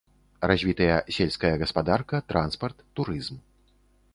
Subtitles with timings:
[0.51, 3.35] Развітыя сельская гаспадарка, транспарт, турызм.